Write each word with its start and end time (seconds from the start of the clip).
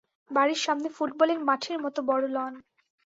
বাড়ির 0.31 0.59
সামনে 0.65 0.87
ফুটবলের 0.95 1.39
মাঠের 1.47 1.77
মতো 1.83 1.99
বড় 2.09 2.25
লন। 2.27 2.53